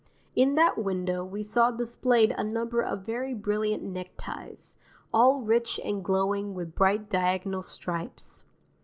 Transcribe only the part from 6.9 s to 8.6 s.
diagonal stripes.